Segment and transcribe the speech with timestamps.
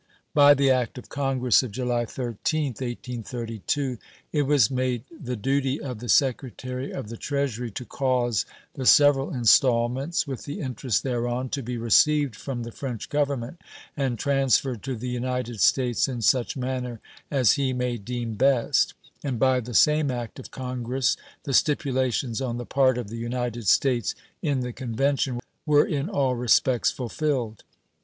[0.33, 3.99] By the act of Congress of July 13th, 1832
[4.33, 8.43] it was made the duty of the Secretary of the Treasury to cause
[8.73, 13.61] the several installments, with the interest thereon, to be received from the French Government
[13.95, 16.99] and transferred to the United States in such manner
[17.29, 22.57] as he may deem best; and by the same act of Congress the stipulations on
[22.57, 27.63] the part of the United States in the convention were in all respects fulfilled.